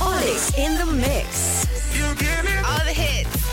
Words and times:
Olix 0.00 0.58
in 0.58 0.76
the 0.78 0.86
mix. 0.92 1.66
All 2.66 2.84
the 2.84 2.92
hits. 2.92 3.43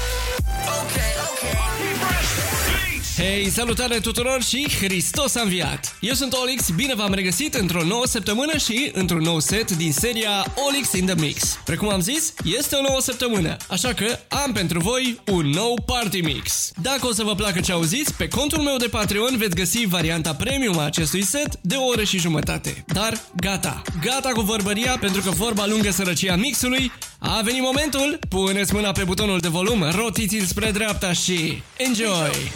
Hei, 3.22 3.50
salutare 3.50 4.00
tuturor 4.00 4.44
și 4.44 4.68
Hristos 4.82 5.36
a 5.36 5.42
înviat! 5.42 5.98
Eu 6.00 6.14
sunt 6.14 6.34
Olix, 6.34 6.70
bine 6.70 6.96
v-am 6.96 7.14
regăsit 7.14 7.54
într-o 7.54 7.84
nouă 7.84 8.06
săptămână 8.06 8.58
și 8.58 8.92
într-un 8.94 9.22
nou 9.22 9.40
set 9.40 9.72
din 9.72 9.92
seria 9.92 10.46
Olix 10.68 10.92
in 10.94 11.06
the 11.06 11.16
Mix. 11.16 11.60
Precum 11.66 11.90
am 11.90 12.00
zis, 12.00 12.34
este 12.44 12.76
o 12.76 12.82
nouă 12.82 13.02
săptămână, 13.02 13.58
așa 13.70 13.94
că 13.94 14.20
am 14.28 14.52
pentru 14.52 14.80
voi 14.80 15.20
un 15.32 15.46
nou 15.46 15.82
party 15.86 16.22
mix. 16.22 16.72
Dacă 16.82 17.08
o 17.08 17.14
să 17.14 17.24
vă 17.24 17.36
placă 17.36 17.60
ce 17.60 17.72
auziți, 17.72 18.14
pe 18.14 18.28
contul 18.28 18.62
meu 18.62 18.78
de 18.78 18.88
Patreon 18.88 19.38
veți 19.38 19.56
găsi 19.56 19.86
varianta 19.86 20.36
premium 20.36 20.78
a 20.78 20.86
acestui 20.86 21.24
set 21.24 21.58
de 21.62 21.76
o 21.76 21.86
oră 21.86 22.04
și 22.04 22.20
jumătate. 22.20 22.84
Dar 22.88 23.22
gata, 23.36 23.82
gata 24.02 24.30
cu 24.30 24.42
vorbăria 24.42 24.98
pentru 25.00 25.22
că 25.22 25.30
vorba 25.30 25.66
lungă 25.66 25.92
sărăcia 25.92 26.36
mixului, 26.36 26.92
a 27.24 27.42
venit 27.44 27.62
momentul, 27.62 28.20
puneți 28.30 28.74
mâna 28.74 28.92
pe 28.92 29.04
butonul 29.04 29.40
de 29.40 29.48
volum, 29.48 29.86
rotiți-l 29.92 30.46
spre 30.46 30.72
dreapta 30.72 31.14
și 31.14 31.62
enjoy! 31.78 32.52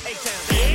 club 0.46 0.75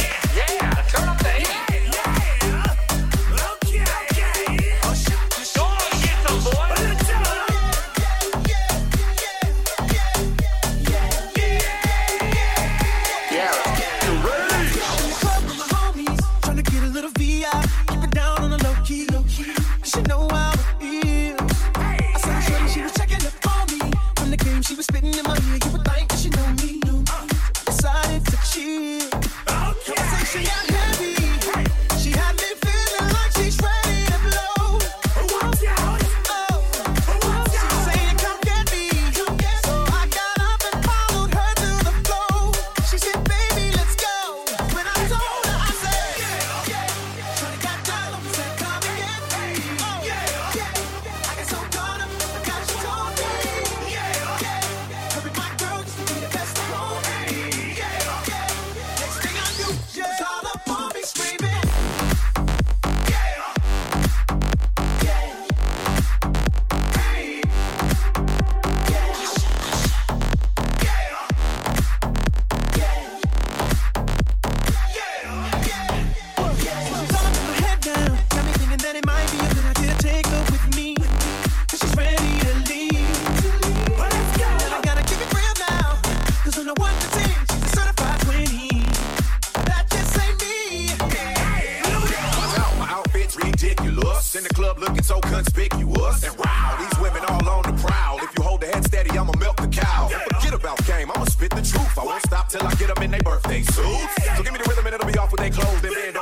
club 94.74 94.88
looking 94.88 95.02
so 95.02 95.20
conspicuous. 95.20 96.24
And 96.24 96.36
wow, 96.38 96.76
these 96.78 97.00
women 97.00 97.22
all 97.28 97.48
on 97.48 97.62
the 97.62 97.82
prowl. 97.82 98.18
If 98.18 98.30
you 98.36 98.44
hold 98.44 98.60
the 98.60 98.66
head 98.66 98.84
steady, 98.84 99.10
I'ma 99.10 99.32
milk 99.38 99.56
the 99.56 99.68
cow. 99.68 100.08
Forget 100.08 100.54
about 100.54 100.84
game, 100.86 101.10
I'ma 101.10 101.24
spit 101.24 101.50
the 101.50 101.62
truth. 101.62 101.98
I 101.98 102.04
won't 102.04 102.22
stop 102.26 102.48
till 102.48 102.66
I 102.66 102.74
get 102.74 102.94
them 102.94 103.02
in 103.02 103.10
their 103.10 103.22
birthday 103.22 103.62
suits. 103.62 104.14
So 104.36 104.42
give 104.42 104.52
me 104.52 104.58
the 104.58 104.68
rhythm 104.68 104.86
and 104.86 104.94
it'll 104.94 105.06
be 105.06 105.18
off 105.18 105.32
with 105.32 105.40
their 105.40 105.50
clothes. 105.50 105.82
Bend 105.82 106.16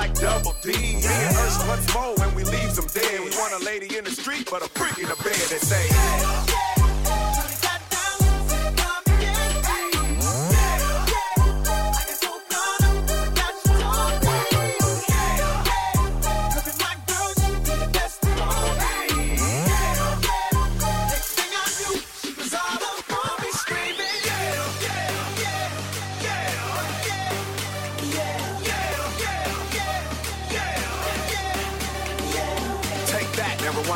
like 0.00 0.14
double 0.14 0.54
D. 0.62 0.72
Me 0.72 0.94
and 0.94 1.36
Ursh 1.36 1.68
once 1.68 1.94
more 1.94 2.14
when 2.16 2.34
we 2.34 2.42
leave 2.44 2.74
them 2.74 2.86
dead. 2.94 3.20
We 3.20 3.30
want 3.36 3.52
a 3.60 3.64
lady 3.64 3.98
in 3.98 4.04
the 4.04 4.10
street, 4.10 4.48
but 4.50 4.62
a 4.64 4.68
freak 4.70 4.96
in 4.98 5.08
the 5.10 5.16
bed 5.16 5.44
that 5.50 5.60
say, 5.60 6.49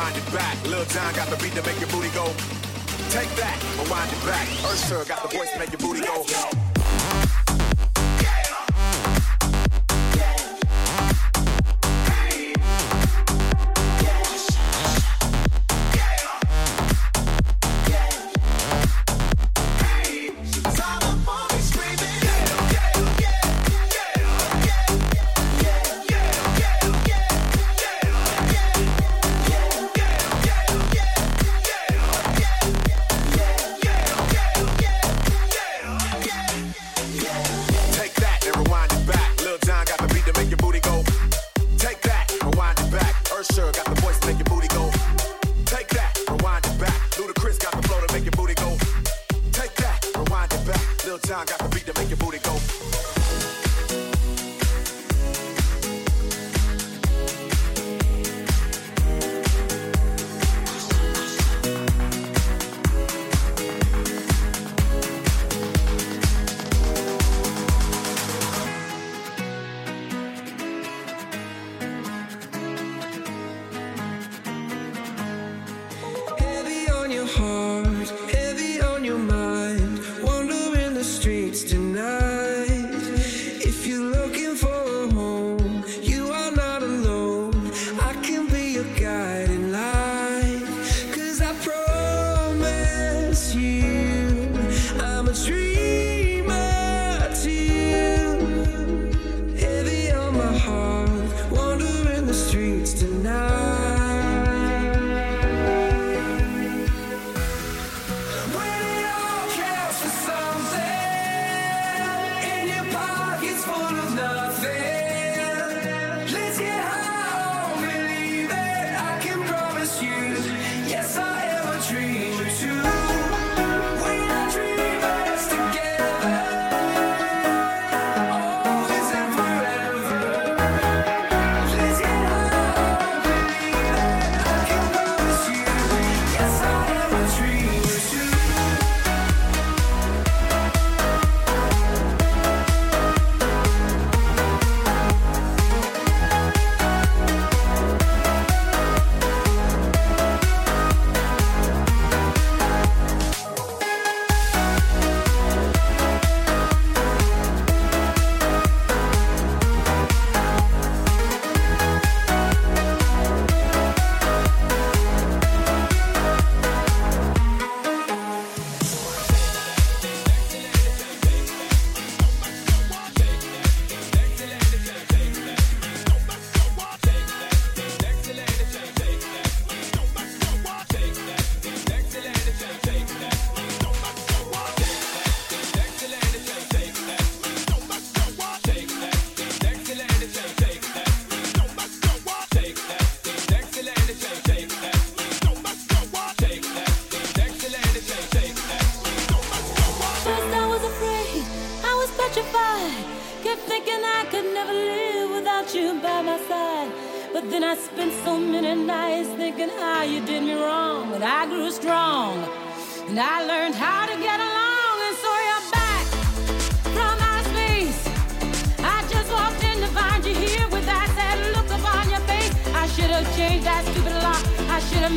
rewind 0.05 0.27
it 0.27 0.33
back. 0.33 0.67
Lil 0.67 0.85
Jon 0.85 1.13
got 1.13 1.29
the 1.29 1.37
beat 1.37 1.53
to 1.53 1.63
make 1.63 1.79
your 1.79 1.89
booty 1.89 2.09
go. 2.09 2.25
Take 3.09 3.29
that, 3.35 3.57
rewind 3.79 4.11
it 4.11 4.25
back. 4.25 4.47
Ursher 4.69 5.07
got 5.07 5.21
the 5.23 5.37
voice 5.37 5.51
to 5.53 5.59
make 5.59 5.71
your 5.71 5.79
booty 5.79 6.01
go. 6.01 6.64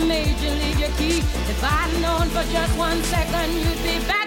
major 0.06 0.50
league 0.60 0.78
your 0.78 0.90
key. 0.98 1.18
If 1.18 1.62
I'd 1.62 1.92
known 2.00 2.28
for 2.28 2.44
just 2.52 2.76
one 2.78 3.02
second, 3.04 3.54
you'd 3.54 3.82
be 3.82 4.06
back. 4.06 4.17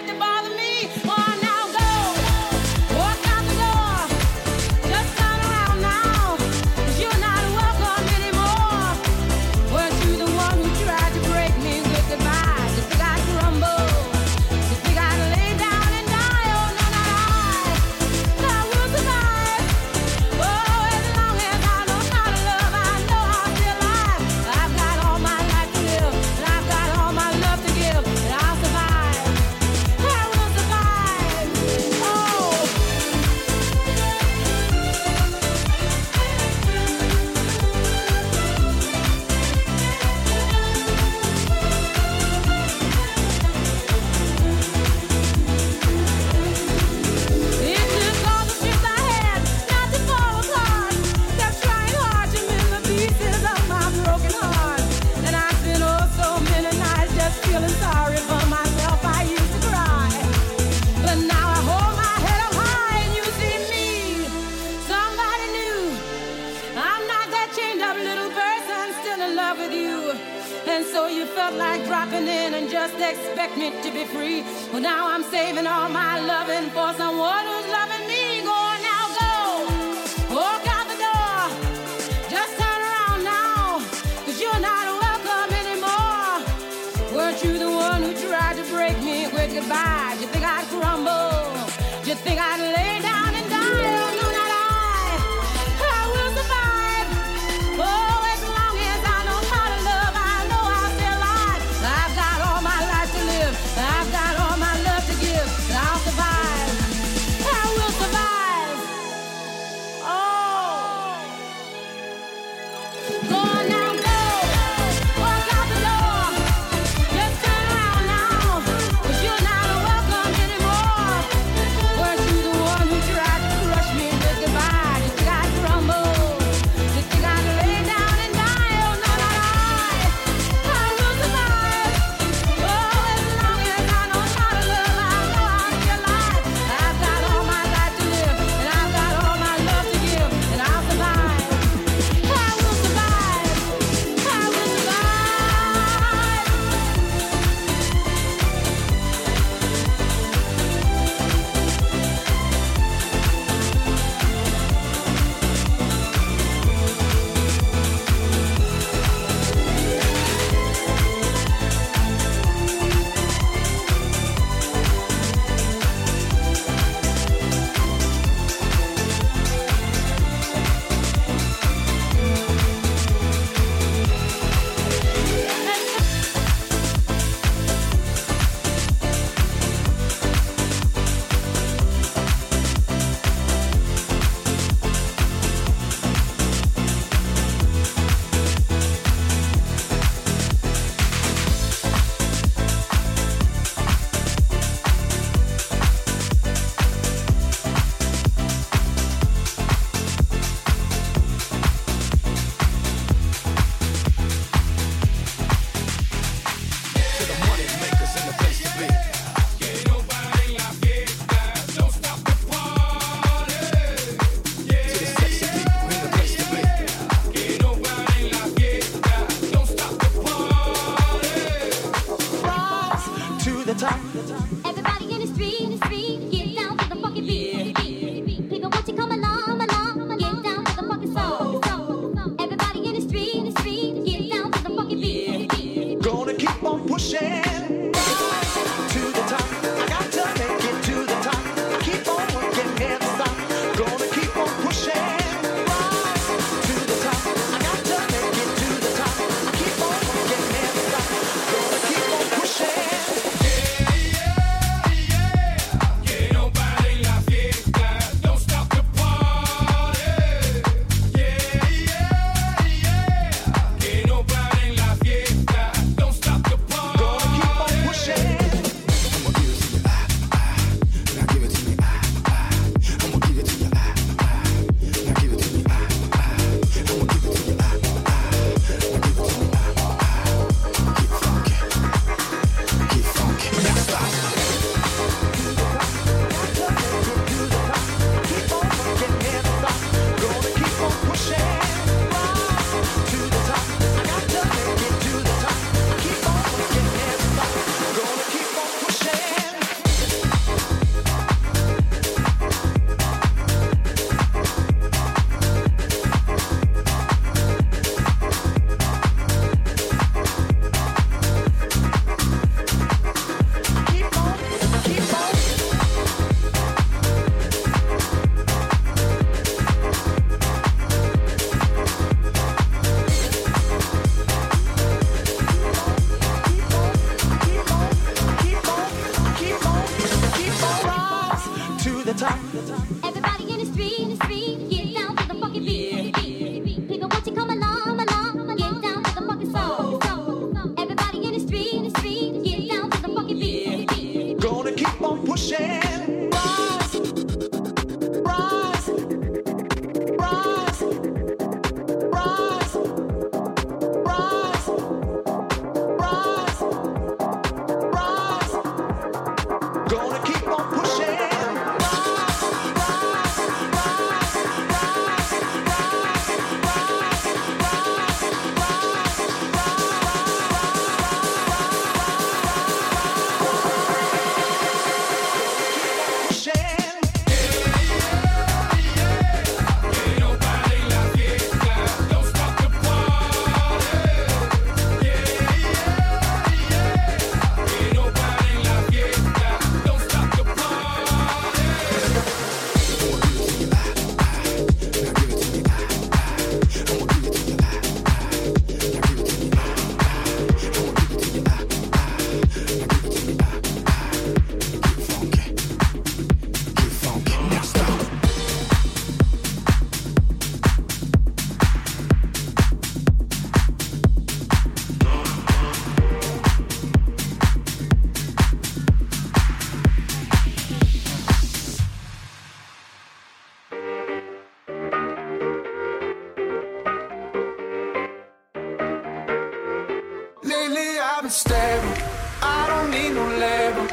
unstable. 431.32 431.94
I 432.42 432.66
don't 432.68 432.90
need 432.90 433.14
no 433.14 433.26
label, 433.26 433.86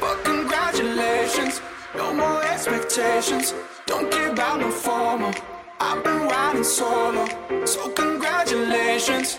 but 0.00 0.24
congratulations. 0.24 1.60
No 1.94 2.14
more 2.14 2.42
expectations. 2.42 3.52
Don't 3.84 4.10
care 4.10 4.32
about 4.32 4.60
no 4.60 4.70
formal. 4.70 5.34
I've 5.78 6.02
been 6.02 6.22
riding 6.26 6.64
solo, 6.64 7.26
so 7.66 7.90
congratulations. 7.90 9.38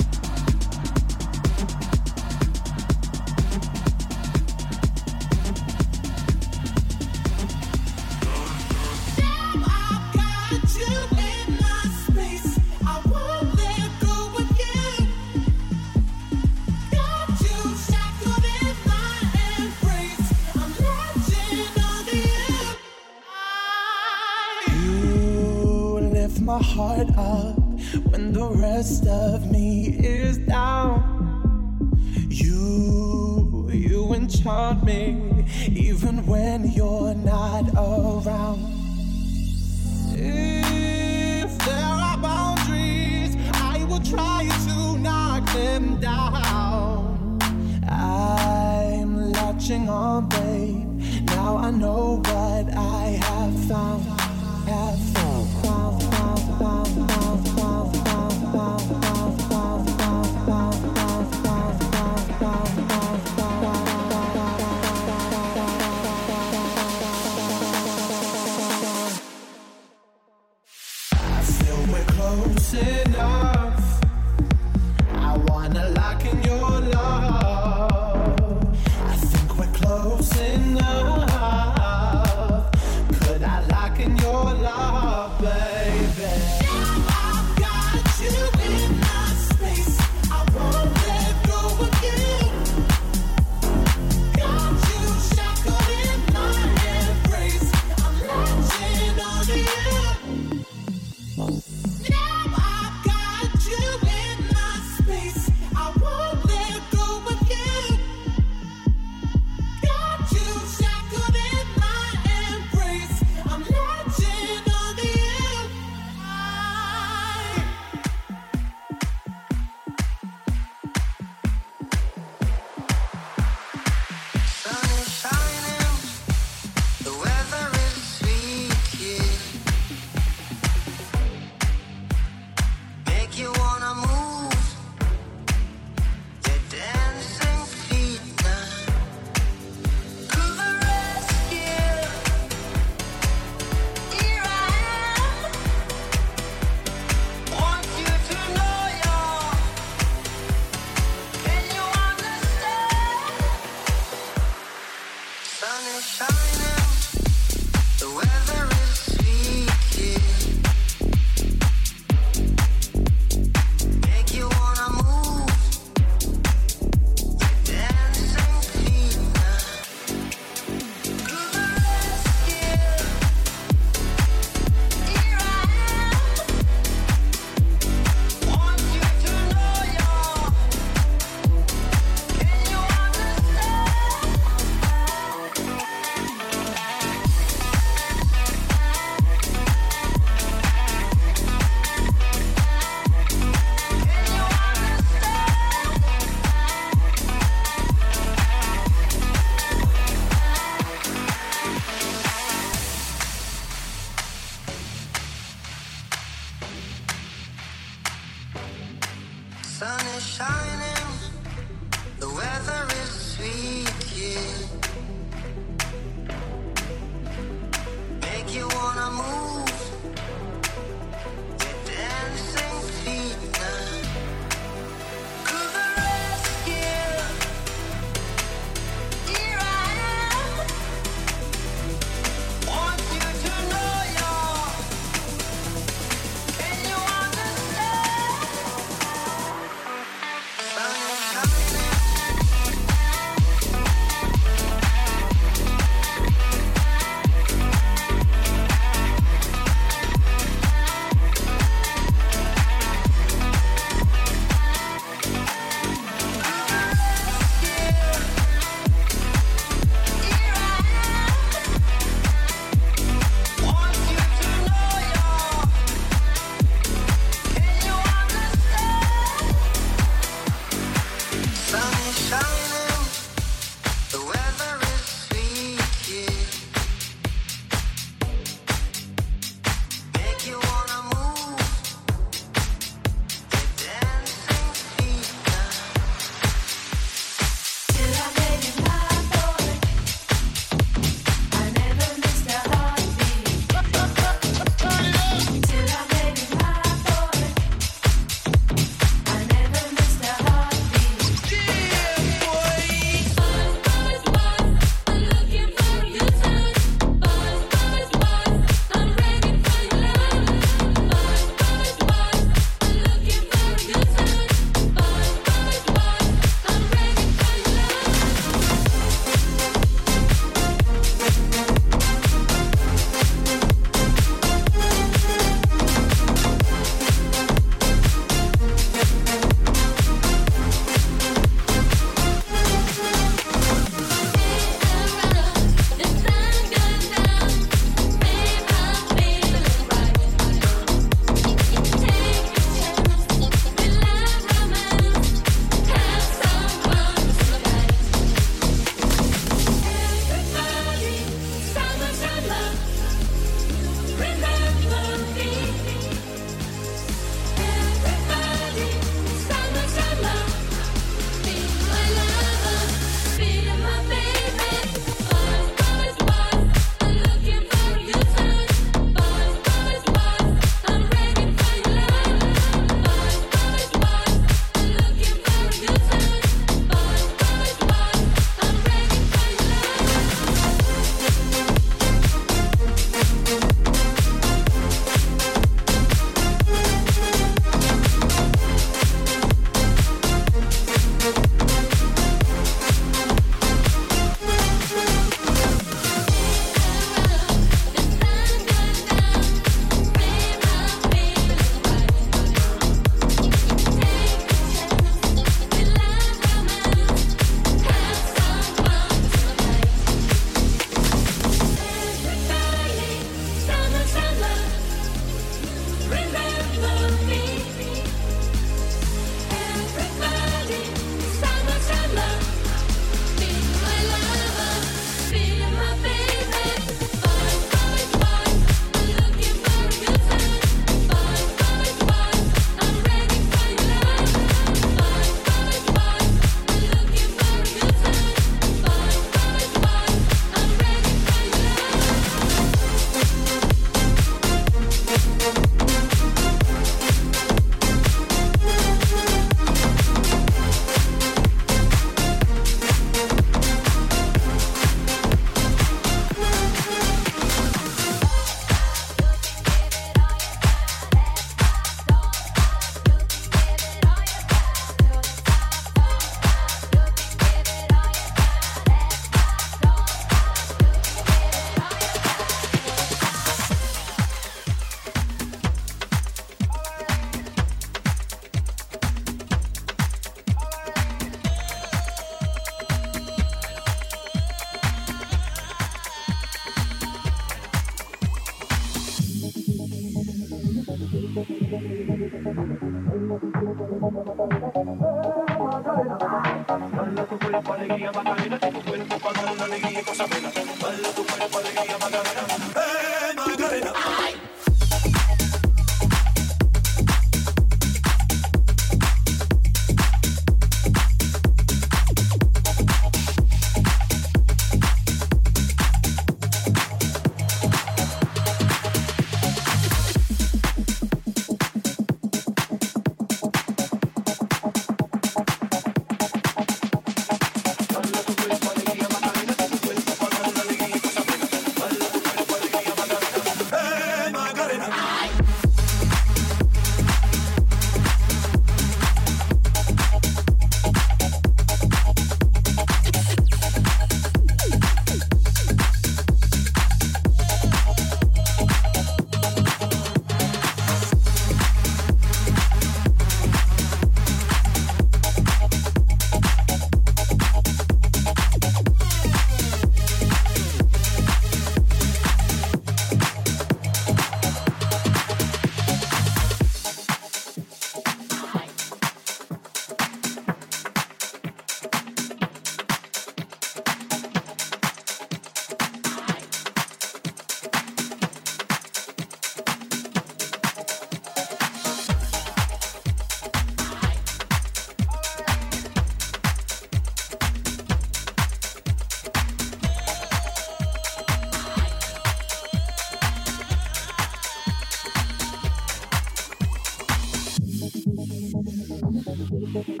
Zumba, 599.72 600.00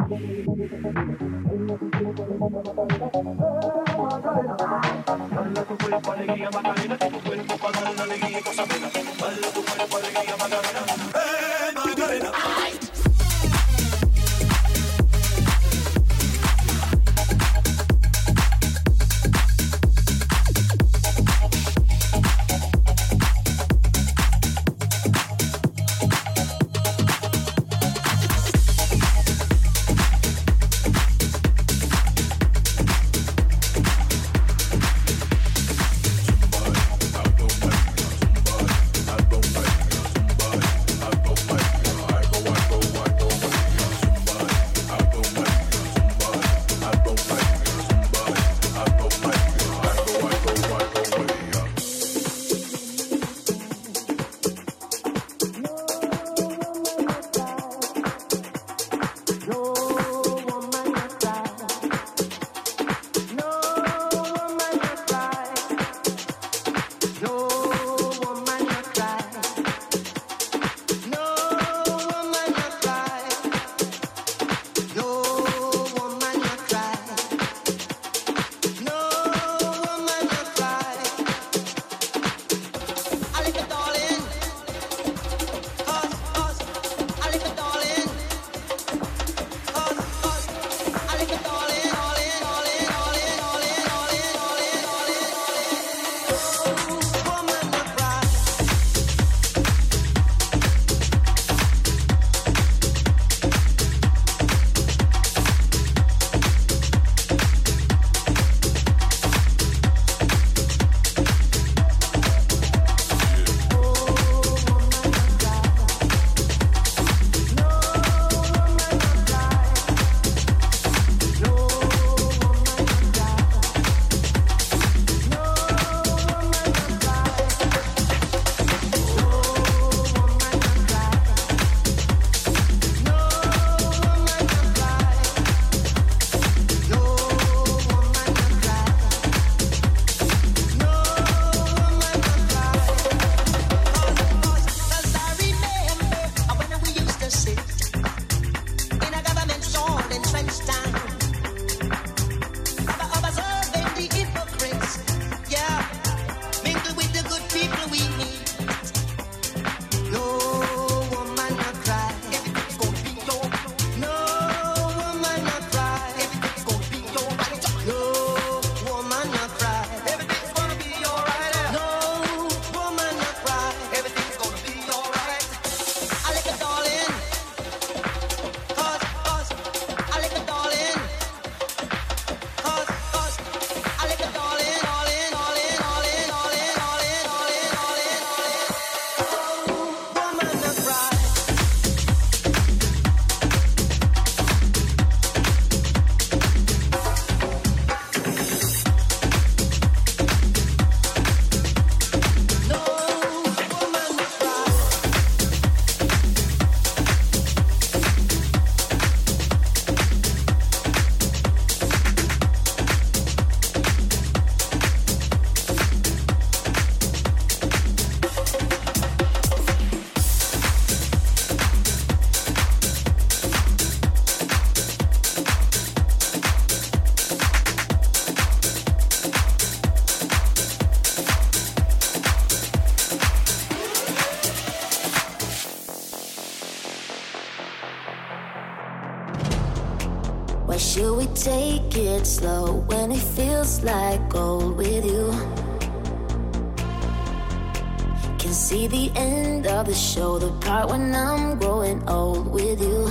the 249.90 249.96
show, 249.96 250.38
the 250.38 250.52
part 250.64 250.88
when 250.88 251.12
I'm 251.12 251.58
growing 251.58 252.00
old 252.08 252.46
with 252.46 252.80
you. 252.80 253.10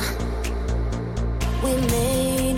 We 1.61 1.75
made 1.87 2.48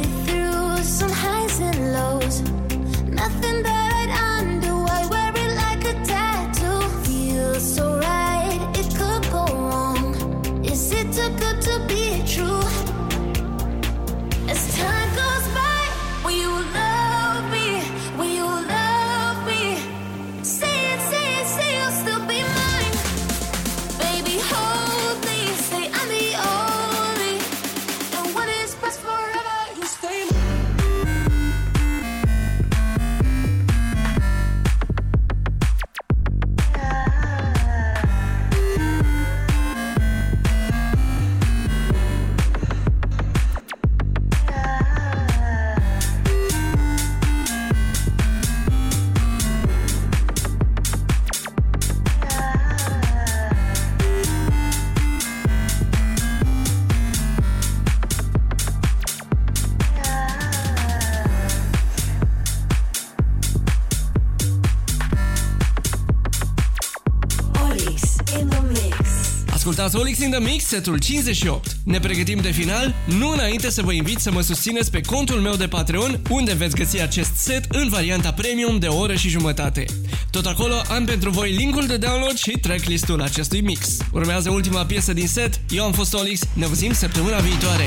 ascultați 69.82 69.96
Olix 69.96 70.20
in 70.20 70.32
the 70.32 70.52
Mix, 70.52 70.66
setul 70.66 71.00
58. 71.00 71.72
Ne 71.84 72.00
pregătim 72.00 72.40
de 72.42 72.52
final, 72.52 72.96
nu 73.06 73.30
înainte 73.30 73.70
să 73.70 73.82
vă 73.82 73.92
invit 73.92 74.20
să 74.20 74.32
mă 74.32 74.42
susțineți 74.42 74.92
pe 74.92 75.02
contul 75.02 75.40
meu 75.40 75.56
de 75.56 75.68
Patreon, 75.68 76.20
unde 76.30 76.54
veți 76.54 76.76
găsi 76.76 77.02
acest 77.02 77.36
set 77.36 77.66
în 77.70 77.90
varianta 77.90 78.32
premium 78.32 78.80
de 78.80 78.88
o 78.88 78.98
oră 78.98 79.16
și 79.16 79.30
jumătate. 79.30 79.86
Tot 80.32 80.46
acolo 80.46 80.74
am 80.90 81.06
pentru 81.06 81.30
voi 81.30 81.52
linkul 81.52 81.86
de 81.86 81.98
download 81.98 82.38
și 82.38 82.52
tracklistul 82.52 83.22
acestui 83.22 83.62
mix. 83.62 83.98
Urmează 84.12 84.50
ultima 84.50 84.86
piesă 84.86 85.14
din 85.14 85.28
set, 85.28 85.60
eu 85.70 85.84
am 85.84 85.92
fost 85.92 86.14
Olix, 86.14 86.40
ne 86.54 86.66
auzim 86.66 86.94
săptămâna 86.94 87.38
viitoare. 87.38 87.86